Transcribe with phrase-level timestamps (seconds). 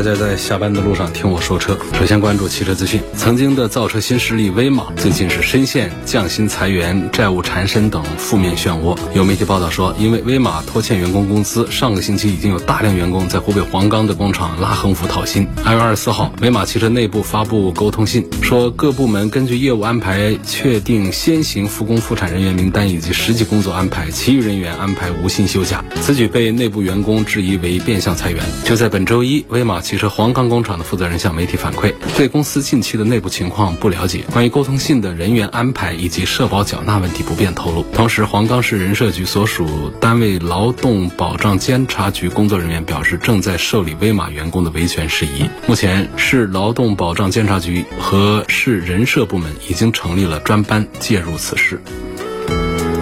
[0.00, 1.76] 大家在下班的路上听我说车。
[1.92, 8.96] 首先关注汽车资讯，曾经的造车新势力威马最近是深陷降薪、裁员、债务缠身等负面漩涡。
[9.14, 15.46] 有媒体报道说，因为威马拖欠员工工资，上个星期已经有大量员工在湖北黄冈的工厂拉横幅讨薪。
[15.66, 25.84] 二月二十四号，威马汽车内部发布沟通信，说各部门根据业务安排确定先行复工复产人员名单以及实际工作安排，其余人员安排无薪休假。
[26.00, 28.42] 此举被内部员工质疑为变相裁员。
[28.64, 37.84] 就在本周一，威马汽车黄冈工厂的负责人向媒体反馈，对公司近期的内部情况不了解，关于沟通信的人员安排以及社保缴纳问题不便透露。
[37.92, 45.50] 同时，黄冈市人社局所属单位劳动保障监察局工作人员表示，正在受理威马员工的维权事宜。
[45.66, 51.82] 目前，市劳动保障监察局和市人社部门已经成立了专班介入此事。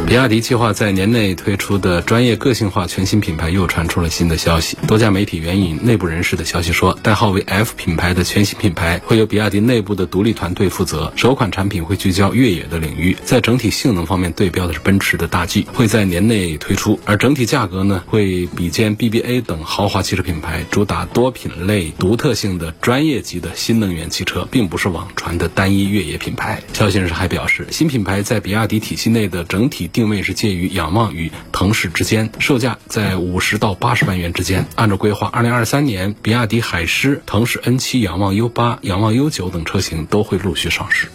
[0.08, 4.78] 比亚迪计划在年内推出的专业个性化全新品牌又传出了新的消息。
[4.86, 16.98] 多家媒体援引内部人士的消息说，代号为 F 品牌的全新品牌会由比亚迪内部的独立团队负责，首款产品会聚焦越野的领域，在整体性能方面对标的是奔驰的大 G，会在年内推出。
[17.04, 26.62] 而整体价格呢，会比肩 BBA 等豪华汽车品牌，主打多品类、独特性的专业级的新能源汽车，并不是网传的单一越野品牌。
[26.72, 29.90] 消息人士还表示，新品牌在比亚迪体系内的整体。
[29.98, 34.68] 定位是介于仰望与腾势之间，售价在五十到八十万元之间。
[34.76, 41.08] 按照规划，二零二三年，比亚迪海狮、腾势 N 七、仰望 U 八、仰望 U 九等车型都会陆续上市。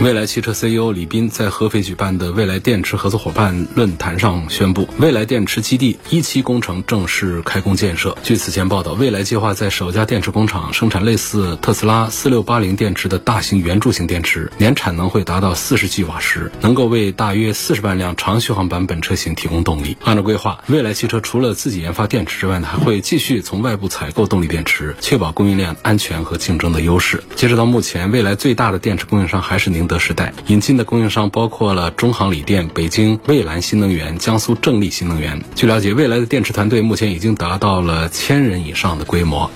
[0.00, 8.16] 蔚来汽车 CEO 李斌在合肥举办的未来电池合作伙伴论坛上宣布，未来电池基地一期工程正式开工建设。
[8.22, 19.98] 据此前报道，未来计划在首家电池工厂生产类似特斯拉四六八零电池的大型圆柱形电池，年产能会达到四十 G 瓦时，能够为大约四十万辆长续航版本车型提供动力。
[20.02, 27.22] 按照规划，未来汽车除了自己研发电池之外呢，还会继续从外部采购动力电池，确保供应链安全和竞争的优势。
[27.36, 29.89] 截止到目前，未来最大的电池供应商还是宁。
[29.90, 35.42] 的时代引进的供应商包括了中航锂电、北京蔚蓝新能源、江苏正力新能源。
[35.56, 39.50] 据了解，未来的电池团队目前已经达到了千人以上的规模。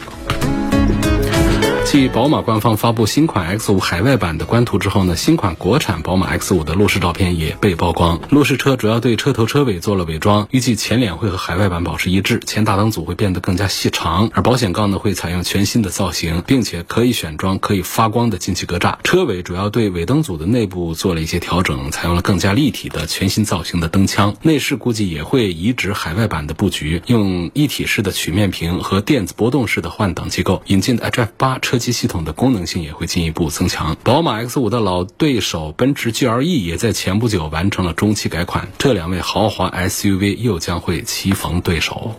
[1.85, 8.19] 继宝马官方发布新款 X5 海外版的官图之后呢，新款国产宝马 X5 的路试照片也被曝光。
[8.31, 18.97] 路试车主要对车头车尾做了伪装，预计前脸会和海外版保持一致，前大灯组会变得更加细长，而保险杠呢会采用全新的造型，并且可以选装可以发光的进气格栅。
[19.05, 24.35] 车尾主要对尾灯组的内部做了一些调整，采用了更加立体的全新造型的灯腔。
[24.43, 30.63] 内饰估计也会移植海外版的布局，用一体式的曲面屏和电子波动式的换挡机构。
[30.67, 31.74] 引进的 iDrive 八车。
[31.79, 33.97] 机系统的功能性也会进一步增强。
[34.03, 42.17] 宝马 X 五的老对手奔驰 GLE 也在前不久完成了中期改款，这两位豪华 SUV 又将会棋逢对手。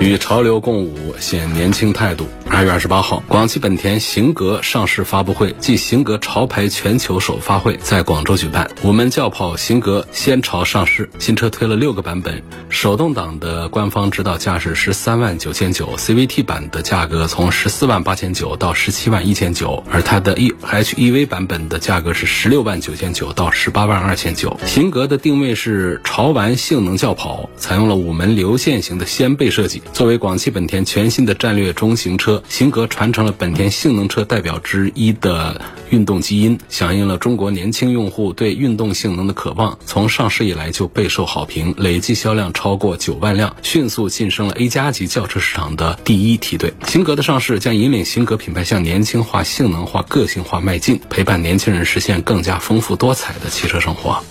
[0.00, 2.28] 与潮流共舞，显年轻态度。
[2.48, 8.70] 二月二十八号，广汽本田型格上市发布会暨型格潮牌全球首发会在广州举办。
[8.82, 12.42] 我们轿跑型格先潮上市，新车推了六个版本。
[12.70, 24.58] 手动挡的官方指导价是十三万九千九，CVT 版的价格从十四万八千九到十七万一千九，而它的 EHEV 版本的价格是十六万九千九到十八万二千九。
[24.64, 29.82] 型格的定位是潮玩性能轿跑，采用了五门流线型的掀背设计。
[29.92, 32.42] 作为广汽本田全新的战略中型车。
[32.48, 35.60] 型格传承了本田性能车代表之一的
[35.90, 39.78] 运动基因，响应了中国年轻用户对运动性能的渴望。
[39.86, 46.72] 从上市以来就备受好评，累计销量超过九万辆，迅速晋升了 A 加级轿车市场的第一梯队。
[46.86, 54.22] 型格的上市将引领型格品牌向年轻化、性能化、个性化迈进，陪伴年轻人实现更加丰富多彩的汽车生活。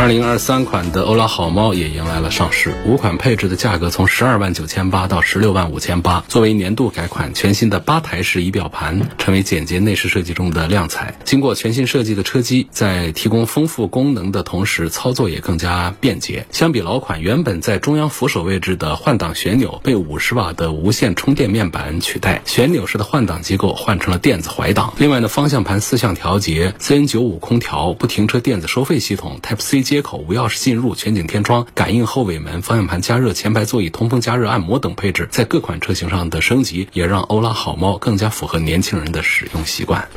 [0.00, 6.24] 二零二三款的欧拉好猫也迎来了上市，五款配置的价格从十二万九千八到十六万五千八。
[6.26, 11.14] 作为年度改款，全新的八台式仪表盘成为简洁内饰设计中的亮彩。
[11.24, 16.46] 经过全新设计的车机，在提供丰富功能的同时，操作也更加便捷。
[16.50, 24.94] 相比老款，原本在中央扶手位置的换挡旋钮被五十瓦的无线充电面板取代，旋钮式的换挡机构换成了电子怀挡。
[24.96, 29.89] 另外呢，方向盘四项调节、CN 九五空调、不停车电子收费系统、Type C。
[29.90, 40.08] 接口、无钥匙进入、全景天窗、感应后尾门、方向盘加热、前排座椅通风加热、按摩等配置，在各款车型上的升级，也让欧拉好猫更加符合年轻人的使用习惯。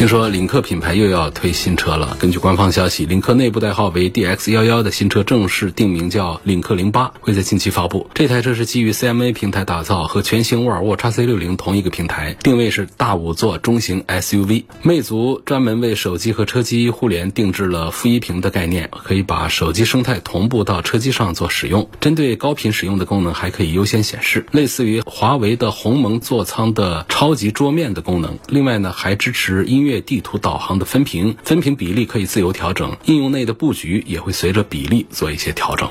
[0.00, 2.16] 听说领克品牌又要推新车了。
[2.18, 8.08] 根据官方消息，领克内部代号为 DX 幺幺的新车正式定名叫领克零八，会在近期发布。
[8.14, 14.64] 这台车是基于 CMA 平台打造，和全新沃尔沃 x C 六零同一个平台，定位是大五座中型 SUV。
[14.80, 21.90] 魅族专门为手机和车机互联定制了负一屏的概念，可以把手机生态同步到车机上做使用。
[22.00, 28.38] 针对高频使用的功能，还可以优先显示，类似于华为的鸿蒙座舱的超级桌面的功能。
[28.48, 29.89] 另外呢，还支持音乐。
[29.98, 35.88] 地图导航的分屏，分屏比例可以自由调整，应用内的布局也会随着比例做一些调整。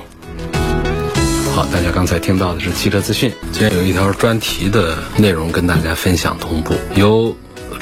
[1.56, 7.36] 好，大家刚才听到的是汽车资讯，今天有一条专题的内容跟大家分享同步，由。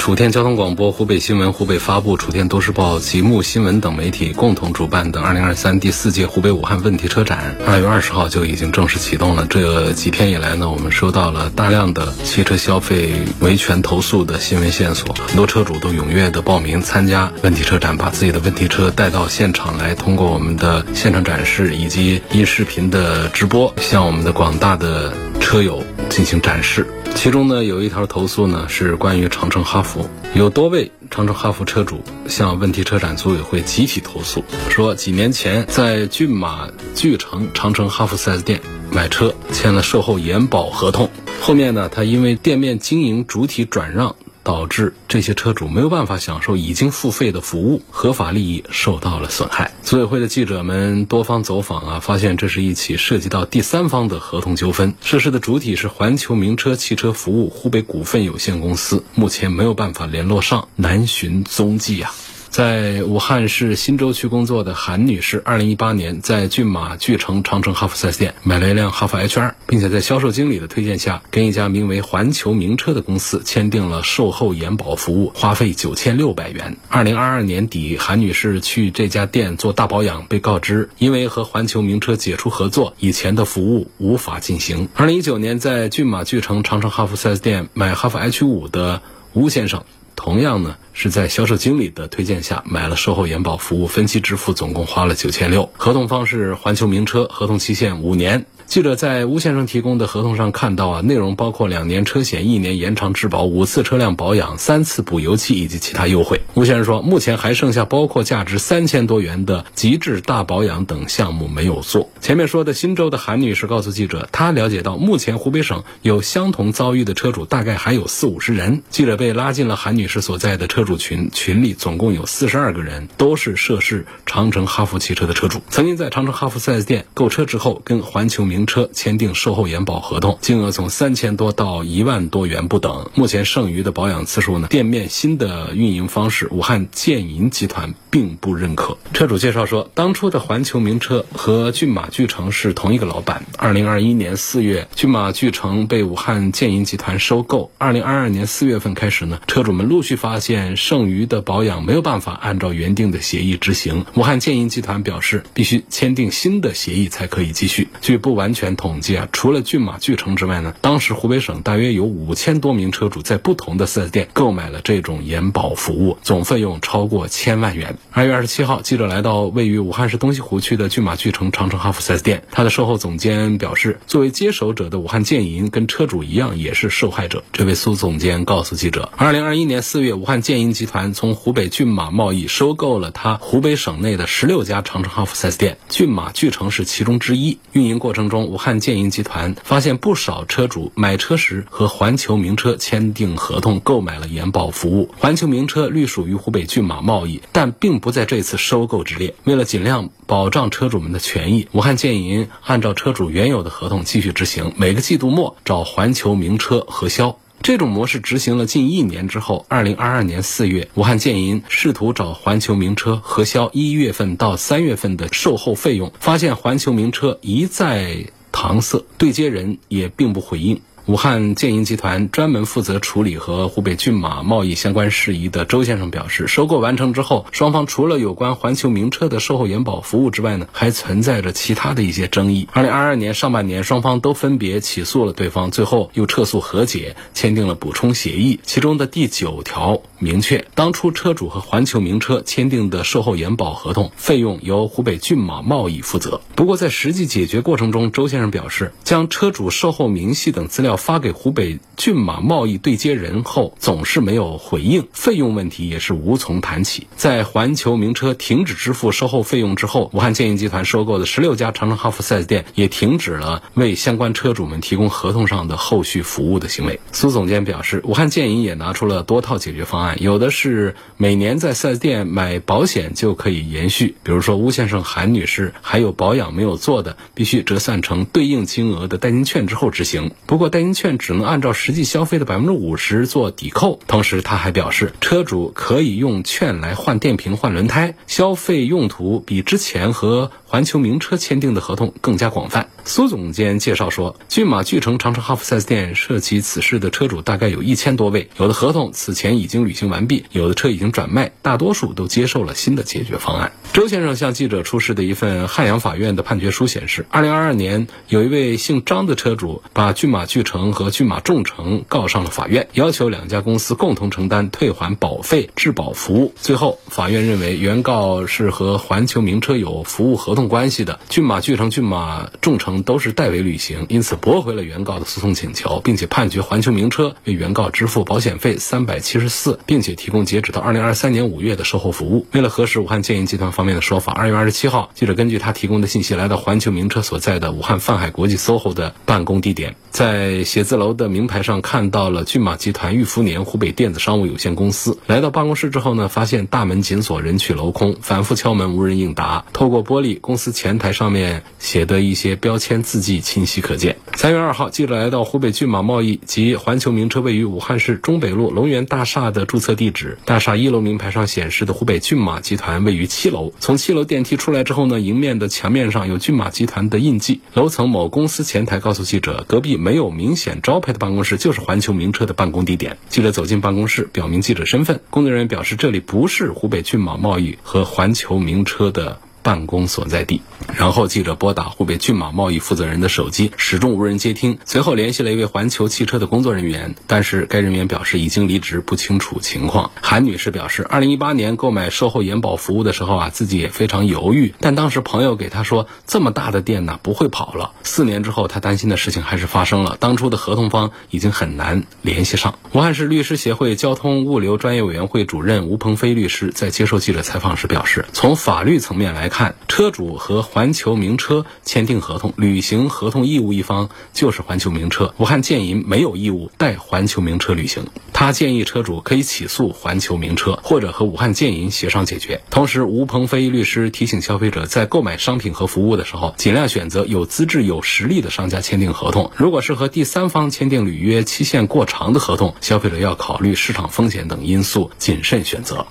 [0.08, 9.46] 楚天交通广播、湖北新闻、湖北发布、楚天都市报、极目新闻等媒体共同主办的2023第四届湖北武汉问题车展，二月二十号就已经正式启动了。
[9.50, 26.86] 这几天以来呢，我们收到了大量的汽车消费维权投诉的新闻线索，很多车主都踊跃的报名参加问题车展，把自己的问题车带到现场来，通过我们的现场展示以及音视频的直播，向我们的广大的车友进行展示。
[27.20, 38.60] 其中呢，有一条投诉呢，是关于长城哈弗，有多位长城哈弗车主向问题车展组委会集体投诉，说几年前在骏马巨城长城哈弗 4S 店
[38.92, 41.10] 买车，签了售后延保合同，
[41.40, 44.14] 后面呢，他因为店面经营主体转让。
[44.48, 49.74] 导致这些车主没有办法享受已经付费的服务，合法利益受到了损害。
[49.82, 54.94] 组委会的记者们多方走访啊，发现这是一起涉及到第三方的合同纠纷。
[55.02, 62.14] 涉事的主体是环球名车汽车服务湖北股份有限公司，目前没有办法联络上，难寻踪迹啊。
[62.58, 76.76] 在武汉市新洲区工作的韩女士，二零一八年在骏马巨城长城哈弗 4S 店买了一辆哈弗 H2，并且在销售经理的推荐下，跟一家名为环球名车的公司签订了售后延保服务，花费九千六百元。
[76.88, 84.88] 二零二二年底，韩女士去这家店做大保养，被告知因为和环球名车解除合作，以前的服务无法进行。
[84.96, 89.00] 二零一九年在骏马巨城长城哈弗 4S 店买哈弗 H5 的
[89.32, 89.84] 吴先生。
[90.18, 95.70] 同样呢，是在销售经理的推荐下买了售后延保服务，分期支付，总共花了九千六。
[95.78, 98.44] 合同方是环球名车，合同期限五年。
[98.68, 106.42] 记者在吴先生提供的合同上看到啊，内容包括两年车险、一年延长质保、五次车辆保养、三次补油漆以及其他优惠。
[106.52, 112.10] 吴先生说，目前还剩下包括价值三千多元的极致大保养等项目没有做。
[112.20, 118.82] 前面说的新州的韩女士告诉记者，她了解到目前湖北省有相同遭遇的车主大概还有四五十人。
[118.90, 128.57] 记者被拉进了韩女士所在的车主群，群里总共有四十二个人，都是涉事长城哈弗汽车的车主，曾经在长城哈弗 4S 店购车之后跟环球名。
[128.58, 133.08] 名车签订售后延保合同，金额从三千多到一万多元不等。
[133.14, 134.66] 目前剩余的保养次数呢？
[134.66, 138.98] 店面新的运营方式，武汉建银集团并不认可。
[139.14, 143.46] 车主介绍说，当初的环球名车和骏马巨城是同一个老板。
[143.56, 147.70] 二零二一年四月，骏马巨城被武汉建银集团收购。
[147.78, 154.04] 二零二二年四月份开始呢，车主们陆续发现剩余的保养没有办法按照原定的协议执行。
[154.14, 157.86] 武汉建银集团表示，必须签订新的协议才可以继续。
[158.00, 158.47] 据不完。
[158.48, 167.98] 完全统计啊，除了骏马巨城之外呢，当时湖北省大约有五千多名车主在不同的 4S 店购买了这种延保服务，总费用超过千万元。
[168.10, 177.44] 二月二十七号，记者来到位于武汉市东西湖区的骏马巨城长城哈弗 4S 店，他的售后总监表示，作为接手者的武汉建银跟车主一样也是受害者。
[177.52, 187.58] 这位苏总监告诉记者，二零二一年四月，武汉建银集团从湖北骏马贸易收购了他湖北省内的十六家长城哈弗 4S 店，骏马巨城是其中之一。
[187.72, 195.10] 运营过程中，武汉建银集团发现不少车主买车时和环球名车签订合同，购买了延保服务。
[195.18, 199.34] 环球名车隶属于湖北骏马贸易，但并不在这次收购之列。
[199.44, 207.38] 为了尽量保障车主们的权益，武汉建银按照车主原有的合同继续执行，每个季度末找环球名车核销。
[207.62, 220.80] 这种模式执行了近一年之后，二零二二年四月，武汉建银试图找环球名车核销一月份到三月份的售后费用，发现环球名车一再搪塞，对接人也并不回应。
[221.08, 232.68] 武汉建银集团专门负责处理和湖北骏马贸易相关事宜的周先生表示，收购完成之后，双方除了有关环球名车的售后延保服务之外呢，还存在着其他的一些争议。
[232.74, 238.60] 二零二二年上半年，双方都分别起诉了对方，最后又撤诉和解，签订了补充协议。
[238.62, 246.42] 其中的第九条明确，当初车主和环球名车签订的售后延保合同费用由湖北骏马贸易负责。
[246.54, 257.06] 不过在实际解决过程中，周先生表示，将车主售后明细等资料发给湖北骏马贸易对接人后，总是没有回应，费用问题也是无从谈起。
[257.16, 267.00] 在环球名车停止支付售后费用之后，武汉建银集团收购的十六家长城哈弗 4S 店也停止了为相关车主们提供合同上的后续服务的行为。
[267.12, 280.32] 苏总监表示，武汉建银也拿出了多套解决方案，有的是每年在 4S 店买保险就可以延续，比如说吴先生、韩女士还有保养没有做的，必须折算成对应金额的代金券之后执行。
[280.46, 283.98] 不过代金券只能按照实际消费的百分之五十做抵扣。
[284.06, 292.88] 同时，他还表示，车主可以用券来换电瓶、换轮胎，消费用途比之前和环球名车签订的合同更加广泛。
[293.04, 303.72] 苏总监介绍说，骏马巨城长城哈弗 4S 店涉及此事的车主大概有一千多位，有的合同此前已经履行完毕，有的车已经转卖，大多数都接受了新的解决方案。
[303.94, 316.54] 周先生向记者出示的一份汉阳法院的判决书显示，二零二二年有一位姓张的车主把骏马巨城和骏马众诚告上了法院，要求两家公司共同承担退还保费、质保服务。
[316.56, 332.46] 最后，法院认为原告是和环球名车有服务合同关系的，骏马巨城、骏马众诚都是代为履行，因此驳回了原告的诉讼请求，并且判决环球名车为原告支付保险费三百七十四，并且提供截止到二零二三年五月的售后服务。
[332.52, 345.18] 为了核实武汉建银集团方面的说法，二月二十七号，记者根据他提供的信息来到环球名车所在的武汉泛海国际 SOHO 的办公地点，在写字楼的名牌上看到了骏马集团玉福年湖北电子商务有限公司。
[345.26, 349.64] 来到办公室之后呢，发现大门紧锁，人去楼空，反复敲门无人应答。
[349.72, 354.16] 透过玻璃，公司前台上面写的一些标签字迹清晰可见。
[354.38, 363.72] 三月二号，记者来到湖北骏马贸易及环球名车位于武汉市中北路龙源大厦的注册地址，大厦一楼名牌上显示的湖北骏马集团位于七楼。
[363.80, 367.62] 从七楼电梯出来之后呢，迎面的墙面上有骏马集团的印记。
[367.74, 373.18] 楼层某公司前台告诉记者，隔壁没有明显招牌的办公室就是环球名车的办公地点。
[373.28, 379.40] 记者走进办公室，表明记者身份，工作人员表示这里不是湖北骏马贸易和环球名车的。
[379.62, 380.62] 办公所在地，
[380.96, 384.78] 然后记者拨打湖北骏马贸易负责人的手机，始终无人接听。
[384.84, 390.10] 随后联系了一位环球汽车的工作人员，但是该人员表示已经离职，不清楚情况。
[390.20, 397.92] 韩女士表示，二零一八年购买售后延保服务的时候啊，自己也非常犹豫，但当时朋友给她说，这么大的店呢不会跑了。
[398.02, 402.78] 四年之后，她担心的事情还是发生了，当初的合同方已经很难联系上。
[402.92, 409.74] 武汉市律师协会交通物流专业委员会主任吴鹏飞律师在接受记者采访时表示，从法律层面来看。
[409.88, 415.34] 车主和环球名车签订合同，履行合同义务一方就是环球名车。
[415.38, 418.06] 武汉建银没有义务代环球名车履行。
[418.32, 422.60] 他建议车主可以起诉环球名车，或者和武汉建银协商解决。
[422.70, 429.50] 同时，吴鹏飞律师提醒消费者，在购买商品和服务的时候，尽量选择有资质、有实力的商家签订合同。
[429.56, 436.06] 如果是和第三方签订履约期限过长的合同，消费者要考虑市场风险等因素，谨慎选择。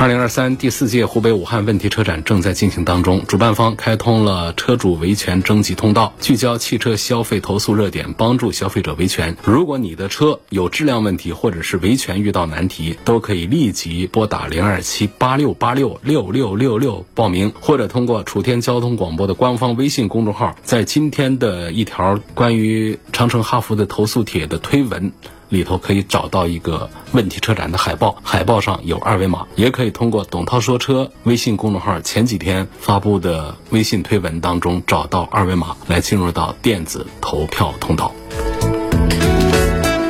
[0.00, 9.36] 二零二三第四届湖北武汉问题车展正在进行当中，主办方开通了车主维权征集通道，聚焦汽车消费投诉热点，帮助消费者维权。
[9.44, 25.12] 如果你的车有质量问题，或者是维权遇到难题，都可以立即拨打零二七八六八六六六六六报名，或者通过楚天交通广播的官方微信公众号，在今天的一条关于长城哈弗的投诉帖的推文。
[25.50, 38.14] 里头可以找到一个问题车展的海报，海报上有二维码，也可以通过董涛说车微信公众号前几天发布的微信推文当中找到二维码，来进入到电子投票通道。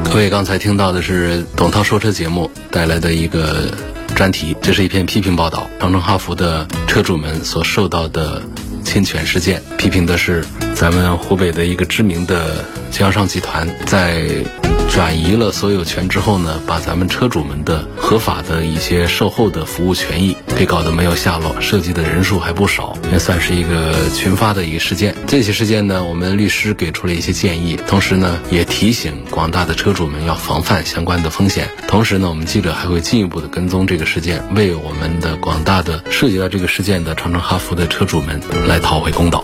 [0.05, 3.73] 各位刚才听到的是董涛说车节目带来的一个
[4.15, 8.43] 专题，这是一篇批评报道，长城哈弗的车主们所受到的
[8.85, 10.45] 侵权事件，批评的是
[10.75, 14.29] 咱们湖北的一个知名的经销商集团在。
[14.91, 25.15] 转移了所有权之后呢，把咱们车主们的合法的一些售后的服务权益给搞得没有下落，涉及的人数还不少，也算是一个群发的一个事件。
[25.29, 31.71] 这起事件呢，我们律师给出了一些建议，同时呢，也提醒广大的车主们要防范相关的风险。
[31.87, 39.43] 同时呢，我们记者还会进一步的跟踪这个事件，为我们的广大的涉及到这个事件的长城哈弗的车主们来讨回公道。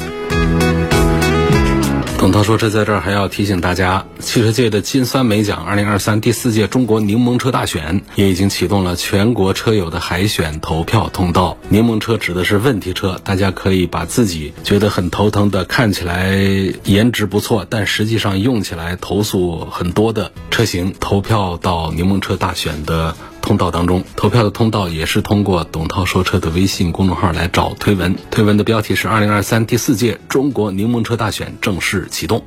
[2.27, 11.57] 董涛说这在这儿还要提醒大家，汽车界的金酸梅奖二零二三第四届中国柠檬车大选也已经启动了全国车友的海选投票通道。
[11.69, 16.37] 柠檬车指的是问题车，大家可以把自己觉得很头疼的、看起来
[16.83, 23.15] 颜值不错，但实际上用起来投诉很多的车型投票到柠檬车大选的。
[23.47, 32.43] 通道当中，投票的通道也是通过董涛说车的微信公众号来找推文，推文的标题是“二零二三第四届中国柠檬车大选正式启动”。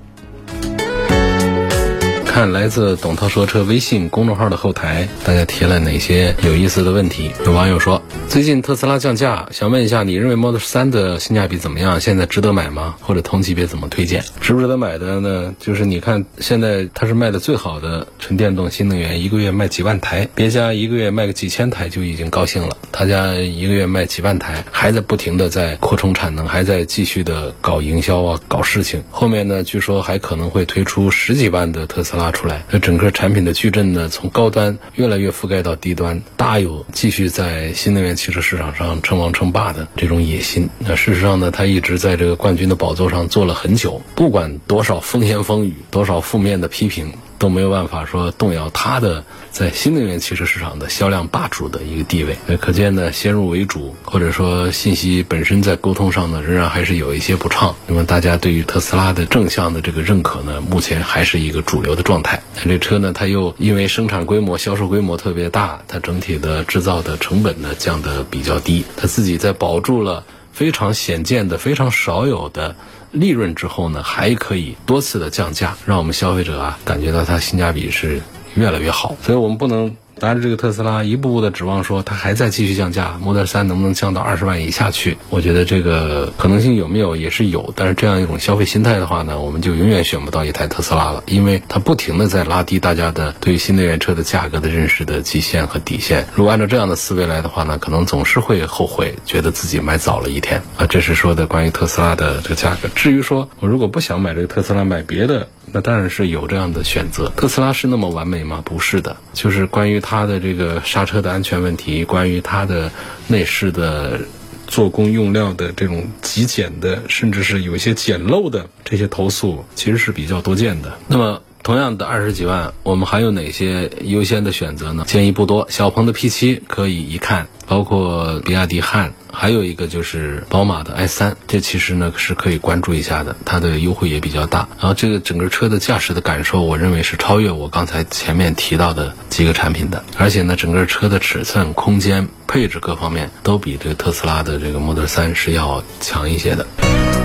[2.39, 7.29] 看来自董涛说车微信公众号的后台，大家提了哪些有意思的问题？
[7.45, 11.99] 有网友说，最近特斯拉降价，想问一下，你认为 Model 3的性价比怎么样？
[11.99, 12.95] 现在值得买吗？
[13.01, 14.23] 或者同级别怎么推荐？
[14.39, 15.53] 值不值得买的呢？
[15.59, 29.03] 就是你看，现在它是卖的最好的纯电动新能源，一个月卖几万台，别家一个月卖个几千台就已经高兴了，他家一个月卖几万台，还在不停的在扩充产能，还在继续的搞营销啊，搞事情。
[29.11, 32.28] 后面呢，据说还可能会推出十几万的特斯拉。
[32.31, 40.69] 出来，那整个产品的矩阵呢，从高端越来越覆盖到低端，大有继续在新能源汽车市场上称王称霸的这种野心。
[40.79, 47.11] 那事实上呢，他一直在这个冠军的宝座上坐了很久，不管多少风言风语，多少负面的批评。
[47.39, 52.37] 都没有办法说动摇它的在新能源汽车市场的销量霸主的一个地位。
[52.45, 57.75] 那可见呢，先入为主，或者说信息本身在沟通上呢，仍然还是有一些不畅。
[57.87, 62.43] 那么大家对于特斯拉的正向的这个认可呢，目前还是一个主流的状态。
[62.55, 72.75] 那这车呢，它又因为生产规模、销售规模特别大，它整体的制造的成本呢降得比较低，它自己在保住了非常显见的、非常少有的。
[73.11, 78.21] 利润之后呢，还可以多次的降价，让我们消费者啊感觉到它性价比是
[78.55, 79.95] 越来越好，所以我们不能。
[80.21, 85.17] 拿着这个特斯拉一步步的指望说它还在继续降价，Model 3能不能降到二十万以下去？
[85.29, 96.27] 我觉得这个可能性有没有也是有，但是这样一种消费心态的话呢，我们就永远选不到一台特斯拉了，因为它不停的在拉低大家的对新能源车的价格的认识的极限和底线。
[96.35, 100.85] 如果按照这样的思维来的话呢，可能总是会后悔，觉得自己买早了一天啊。
[100.87, 102.89] 这是说的关于特斯拉的这个价格。
[102.95, 105.47] 至于说我如果不想买这个特斯拉，买别的。
[105.71, 107.29] 那当然是有这样的选择。
[107.35, 108.61] 特斯拉是那么完美吗？
[108.65, 112.91] 不是的，就是关于它的这个刹车的安全问题，关于它的
[113.27, 114.19] 内饰的
[114.67, 120.97] 做工用料的这种极简的，甚至是有一些简陋的这些投诉，其实是比较多见的。
[121.07, 121.41] 那么。
[121.69, 125.03] 同样的二十几万，我们还有哪些优先的选择呢？
[125.05, 125.67] 建议不多。
[125.69, 134.67] 小鹏的 P7 可以一看，包括比亚迪汉，还有一个就是宝马的 i3，这其实呢是可以关注一下的，它的优惠也比较大。
[134.79, 140.03] 然后这个整个车的驾驶的感受，我认为是超越我刚才前面提到的几个产品的。
[140.17, 146.65] 而且呢，整个车的尺寸、空间、配置各方面都比这个特斯拉的这个 Model 3是要强一些的。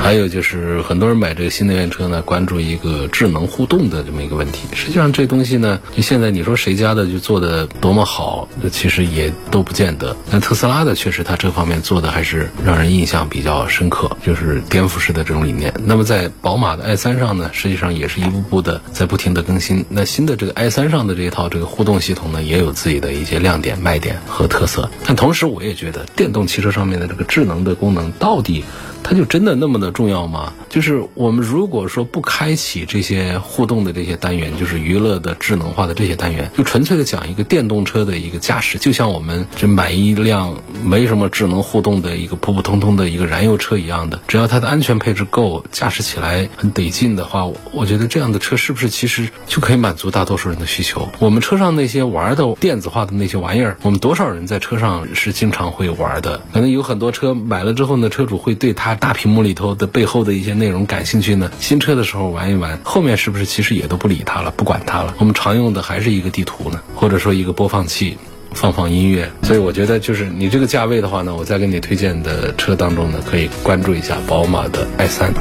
[0.05, 4.69] 还有就是很多人买这个新能源车呢，关注一个智能互动的这么一个问题。
[4.75, 10.15] 实际上这东西呢，就现在你说谁家的就做的多么好，其实也都不见得。
[10.31, 15.73] 但特斯拉的确实它这方面做的还是让人印象比较深刻，就是颠覆式的这种理念。
[15.87, 19.83] 那么在宝马的 i3 上呢，实际上也是一步步的在不停的更新。
[19.89, 24.91] 那新的这个 i3 上的这一套这个互动系统呢，也有自己的一些亮点、卖点和特色。
[25.07, 28.63] 但同时我也觉得电动汽车上面的这个智能的功能到底。
[29.05, 30.55] 它就真的那么的重要吗？
[30.71, 51.07] 就是我们如果说不开启这些互动的这些单元，就是娱乐的智能化的这些单元，就纯粹的讲一个电动车的一个驾驶，就像我们这买一辆没什么智能互动的一个普普通通的一个燃油车一样的，只要它的安全配置够，驾驶起来很得劲的话，我觉得这样的车是不是其实就可以满足大多数人的需求？
[51.19, 56.41] 我们车上那些玩的电子化的那些玩意儿，我们多少人在车上是经常会玩的？
[56.55, 58.94] 可能有很多车买了之后呢，车主会对它。
[58.97, 61.51] 大屏幕里头的背后的一些内容感兴趣呢？
[61.61, 65.15] 新车的时候玩一玩，后面是不是其实也都不理它了，不管它了？
[65.19, 68.17] 我们常用的还是一个地图呢，或者说一个播放器，
[68.53, 69.31] 放放音乐。
[69.43, 75.33] 所以我觉得就是你这个价位的话呢，我再给你推荐的车当中呢，可以关注一下宝马的 i 三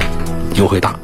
[0.56, 0.98] 优惠大。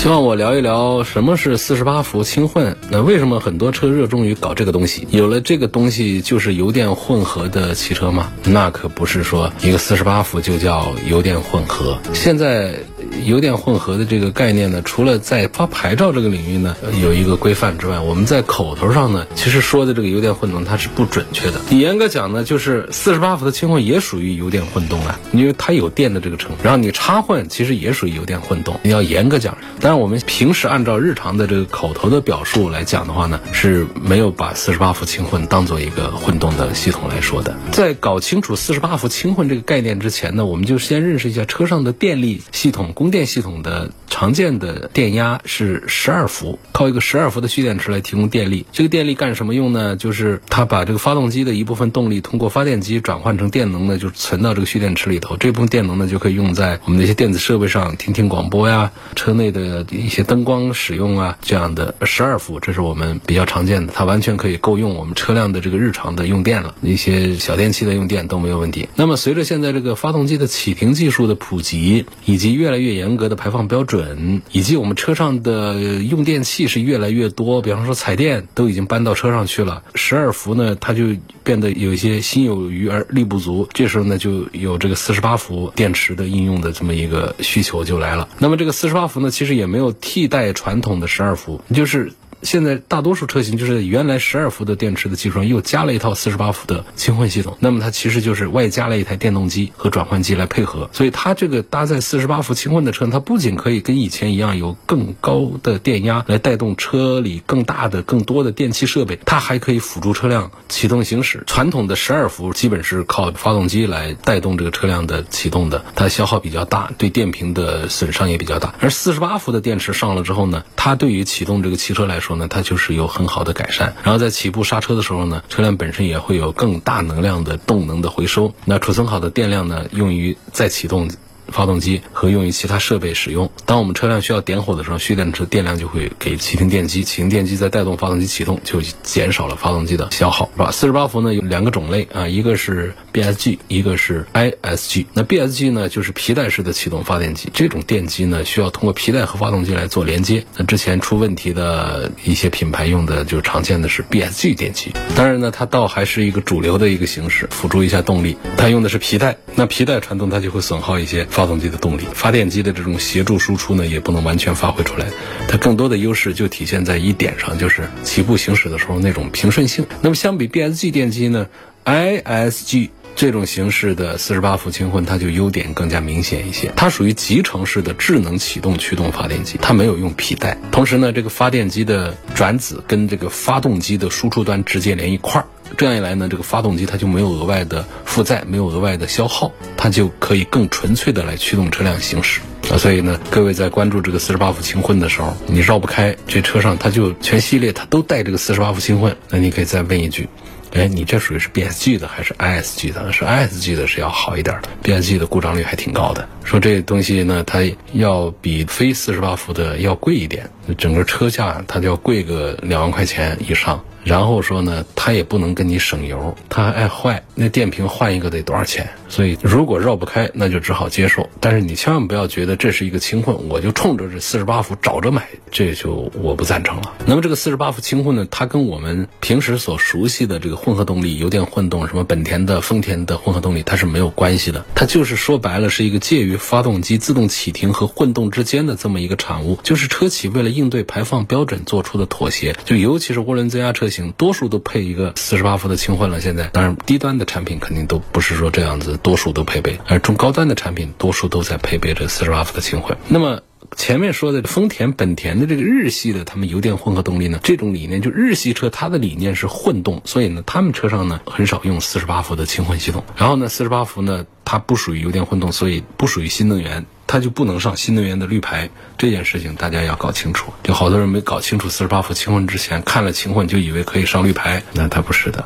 [0.00, 2.74] 希望我聊一聊什么是四十八伏轻混。
[2.88, 5.06] 那为什么很多车热衷于搞这个东西？
[5.10, 8.32] 有了这个东西就是油电混合的汽车吗？
[8.44, 11.98] 那可不是说一个四十八伏就叫油电混合。
[12.14, 12.76] 现在。
[13.24, 21.60] 油电混合的这个概念呢，除了在发牌照这个领域呢有一个规范之外，我们在口头上呢，其实说的这个油电混动它是不准确的。
[21.68, 26.58] 你严格讲呢，就是四十八伏的轻混也属于油电混动啊，因为它有电的这个成分。
[26.62, 28.78] 然后你插混其实也属于油电混动。
[28.82, 37.56] 你要严格讲，但是我们平时按照日常的这个口头的表述来讲的话呢，是没有把四十八伏轻混当做一个混动的系统来说的。
[37.72, 43.10] 在搞清楚四十八伏轻混这个概念之前呢，我们就先认识一下车上的电力系统供。
[43.10, 48.64] 电系统的常见的电压是十二伏，靠一个十二伏的蓄电池来提供电力。
[48.70, 49.96] 这个电力干什么用呢？
[49.96, 55.36] 就是它把这个发动机的一部分动力通过发电机转换成电能呢，就存到这个蓄电池里头。
[55.36, 68.88] 这部分电能呢，就可以用在我们那些电子设备上，听听广播呀，车内的一些灯光使用啊，这样的十二伏，这是我们比较常见的，它完全可以够用我们车辆的这个日常的用电了，一些小电器的用电都没有问题。
[68.94, 81.04] 那么随着现在这个发动机的启停技术的普及，以及越来越严格的排放标准，以及我们车上的用电器是越来越多，比方说彩电都已经搬到车上去了，十二伏呢，它就
[81.42, 83.68] 变得有一些心有余而力不足。
[83.72, 88.28] 这时候呢，就有这个四十八伏电池的应用的这么一个需求就来了。
[88.38, 92.12] 那么这个四十八伏呢，其实也没有替代传统的十二伏，就是。
[92.42, 111.42] 现在大多数车型就是原来十二伏的电池的基础上又加了一套四十八伏的轻混系统，那么它其实就是外加了一台电动机和转换机来配合，所以它这个搭载四十八伏轻混的车，它不仅可以跟以前一样有更高的电压来带动车里更大的、更多的电气设备，它还可以辅助车辆启动行驶。
[111.46, 118.74] 传统的十二伏基本是靠发动机来带动这个车辆的启动的，它消耗比较大，对电瓶的损伤也比较大。
[118.80, 128.52] 而四十八伏的电池上了之后呢，它对于启动这个汽车来说，呢，它就是有很好的改善，然后在起步刹车的时候呢，车辆本身也会有更大能量的动能的回收。
[128.64, 131.10] 那储存好的电量呢，用于再启动。
[131.50, 133.50] 发动机和用于其他设备使用。
[133.66, 140.70] 当我们车辆需要点火的时候，蓄电池电量就会给启停电机，启停电机再带动发动机启动，就减少了发动机的消耗，是吧？
[140.70, 145.06] 四十八伏呢有两个种类啊，一个是 BSG，一个是 ISG。
[145.14, 150.44] 那 BSG 呢就是皮带式的启动发电机，这种电机呢需要通过皮带和发动机来做连接。
[150.56, 154.92] 那之前出问题的一些品牌用的就常见的是 BSG 电机。
[155.16, 158.36] 当然呢，它倒还是一个主流的一个形式，辅助一下动力。
[158.56, 161.26] 它用的是皮带，那皮带传动它就会损耗一些。
[161.40, 165.06] 发动机的动力，发电机的这种协助输出呢，也不能完全发挥出来。
[165.48, 169.86] 它更多的优势就体现在一点上，就是起步行驶的时候那种平顺性。
[170.02, 171.46] 那么相比 BSG 电机呢
[171.86, 176.70] ，ISG 这种形式的四十八伏轻混，它就优点更加明显一些。
[176.76, 180.58] 它属于集成式的智能启动驱动发电机，它没有用皮带。
[180.70, 185.46] 同时呢，这个发电机的转子跟这个发动机的输出端直接连一块儿。
[185.76, 192.76] 这样一来呢，这个发动机它就没有额外的负载，没有额外的消耗，它就可以更纯粹的来驱动车辆行驶啊。
[192.76, 199.16] 所以呢，各位在关注这个四十八伏轻混的时候，你绕不开这车上，它就全系列它都带这个四十八伏轻混。
[199.28, 200.28] 那你可以再问一句，
[200.72, 203.12] 哎，你这属于是 BSG 的还是 ISG 的？
[203.12, 206.28] 是 ISG 的是要好一点的，BSG 的故障率还挺高的。
[206.44, 207.60] 说这东西呢，它
[207.92, 213.82] 要比非四十八伏的要贵一点，整个车价它就要贵个两万块钱以上。
[214.04, 217.22] 然后说呢，它也不能跟你省油，它还爱坏。
[217.34, 218.90] 那电瓶换一个得多少钱？
[219.08, 221.28] 所以如果绕不开，那就只好接受。
[221.40, 226.94] 但是你千万不要觉得这是一个轻混，我就冲着这四十八伏找着买，这就我不赞成了。
[227.06, 234.64] 那么这个四十八伏轻混呢，它跟我们平时所熟悉的这个混合动力、油电混动，什么本田的、丰田的混合动力，它是没有关系的。
[234.74, 242.56] 它就是说白了，是一个介于发动机自动启停和混动之间的这么一个产物，就是车企为了应对排放标准做出的妥协。
[242.64, 243.89] 就尤其是涡轮增压车。
[243.90, 252.96] 型多数都配一个四十八伏的轻混了，现在当然低端的产品肯定都不是说这样子，多数都配备，而中高端的产品多数都在配备着四十八伏的轻混。
[253.08, 253.42] 那么
[253.76, 263.04] 前面说的丰田、本田的这个日系的他们油电混合动力呢，这种理念就日系车它的理念是混动，所以呢他们车上呢很少用四十八伏的轻混系统。
[263.16, 266.86] 然后呢四十八伏呢它不属于油电混动，所以不属于新能源。
[267.06, 270.52] 它就不能上新能源的绿牌，这件事情大家要搞清楚。
[270.62, 275.44] 就好多人没搞清楚四十八伏轻混之前，看了轻混就以为可以上绿牌，那它不是的。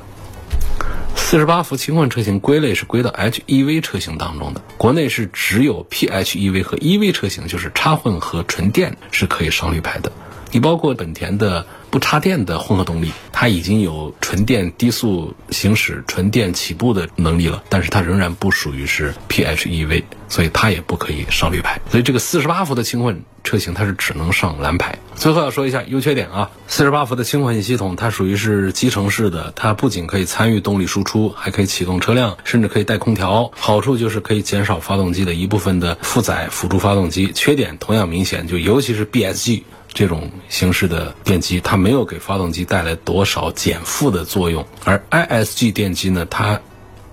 [1.34, 10.12] 四十八伏轻混车型归类是归到 HEV 车型当中的，国内是只有 PHEV 和 EV 车型，就是插混和纯电是可以上绿牌的。
[10.54, 11.66] 你包括本田的。
[11.90, 21.80] 不插电的混合动力，它已经有纯电低速行驶、纯电起步的能力了，但是它仍然不属于是 PHEV，所以它也不可以上绿牌。
[21.88, 24.98] 所以这个四十八伏的轻混车型，它是只能上蓝牌。
[25.14, 33.52] 最后要说一下优缺点啊，四十八伏的轻混系统，它属于是集成式的，它不仅可以参与动力输出，还可以启动车辆，甚至可以带空调。
[33.56, 37.30] 好处就是可以减少发动机的一部分的负载，辅助发动机。
[37.32, 39.62] 缺点同样明显，就尤其是 BSG。
[39.94, 46.60] 这种形式的电机，它没有给发动机带来多少减负的作用，而 ISG 电机呢，它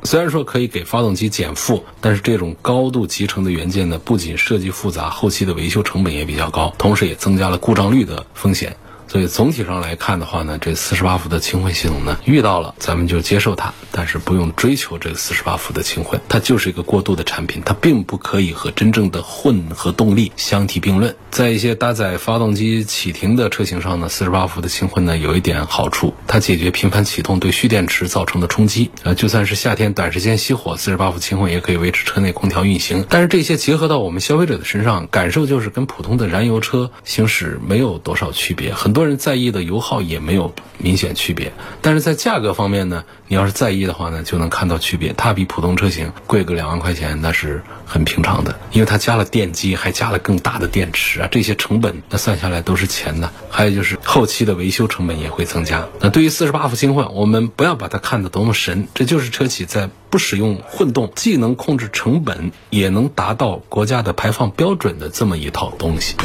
[0.04, 8.76] 虽然说可以给发动机减负，但是这种高度集成的元件呢，不仅设计复杂，后期的维修成本也比较高，同时也增加了故障率的风险。
[9.12, 21.13] 所以总体上来看的话呢，这四十八伏的轻混系统呢，遇到了咱们就接受它，但是不用追求这个四十八伏的轻混，它就是一个过渡的产品，它并不可以和真正的混合动力相提并论。
[21.30, 28.91] 在一些搭载发动机启停的车型上呢，四十八伏的轻混呢有一点好处，它解决频繁启动对蓄电池造成的冲击。
[29.04, 33.06] 呃，就算是夏天短时间熄火，四十八伏轻混也可以维持车内空调运行。
[33.10, 38.74] 但是这些结合到我们消费者的身上，感受就是跟普通的燃油车行驶没有多少区别。
[38.74, 45.13] 很多个人在意的油耗也没有明显区别，但是在价格方面呢，你要是在意的话呢，就能看到区别。
[45.17, 53.31] 它比普通车型贵个两万块钱，那是很平常的，因为它加了电机，还加了更大的电池啊，这些成本那算下来都是钱的。
[53.49, 55.87] 还有就是后期的维修成本也会增加。
[55.99, 66.15] 那对于四十八伏轻混，我们不要把它看得多么神，这就是车企在不使用混动，既能控制成本，也能达到国家的排放标准的这么一套东西。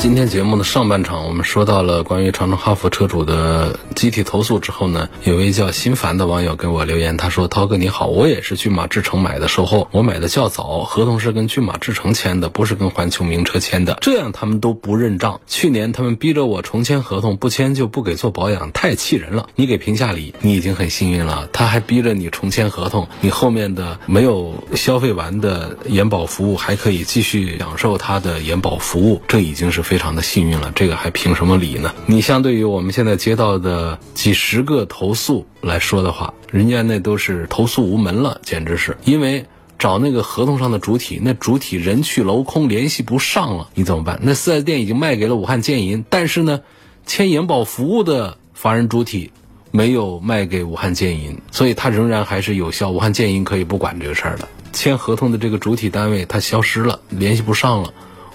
[0.00, 15.40] 今天节目的上半场，我们说到了关于长城哈弗车主的集体投诉之后呢，有位叫心烦的网友给我留言，他说：“涛哥你好，我也是骏马智诚买的售后，我买的较早，合同是跟骏马智诚签的，不是跟环球名车签的，这样他们都不认账。
[15.46, 19.48] 去年他们逼着我重签合同，不签就不给做保养，太气人了。
[19.54, 30.72] 你给评价里，你已经很幸运了，他还逼着你重签合同，你后面的没有消费完的延保服务还可以继续享受他的延保服务，这已经是非常的幸运了。
[30.74, 31.94] 这个还评什么理呢？
[32.06, 39.46] 你相对于我们现在接到的几十个投诉来说的话，人家那都是投诉无门了，简直是因为。
[39.76, 44.20] 找那个合同上的主体，那主体人去楼空，联系不上了，你怎么办？
[44.22, 46.60] 那四 S 店已经卖给了武汉建银，但是呢，
[47.04, 49.32] 签延保服务的法人主体
[49.72, 52.92] 没有卖给武汉建银，所以它仍然还是有效。
[52.92, 54.48] 武汉建银可以不管这个事儿了。
[54.72, 57.92] 签合同的这个主体单位它消失了，联系不上了，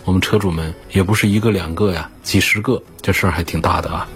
[0.10, 4.08] 我们车主们也不是一个两个呀，几十个，这事儿还挺大的啊。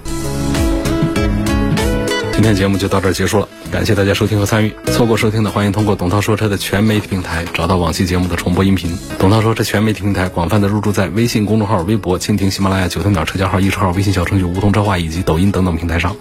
[2.32, 4.74] 今天节目就到这儿结束了，感谢大家收听和参与。
[4.88, 8.98] 错过收听的，欢迎通过董涛说车的全媒体平台找到往期节目的重播音频。
[9.20, 16.16] 董涛说车全媒体平台广泛的入驻在微信公众号、微博、蜻蜓、喜马拉雅、九头鸟车架号、易车号、微信小程序梧桐车话以及抖音等等平台上。